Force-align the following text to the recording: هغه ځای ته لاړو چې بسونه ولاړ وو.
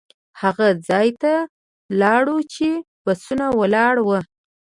هغه 0.41 0.67
ځای 0.89 1.07
ته 1.21 1.33
لاړو 2.01 2.37
چې 2.53 2.67
بسونه 3.05 3.45
ولاړ 3.59 3.95
وو. 4.01 4.19